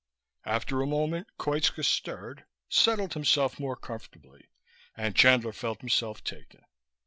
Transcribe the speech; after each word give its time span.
After 0.47 0.81
a 0.81 0.87
moment 0.87 1.27
Koitska 1.37 1.83
stirred, 1.85 2.45
settled 2.69 3.13
himself 3.13 3.59
more 3.59 3.75
comfortably, 3.75 4.47
and 4.97 5.15
Chandler 5.15 5.53
felt 5.53 5.81
himself 5.81 6.23
taken. 6.23 6.65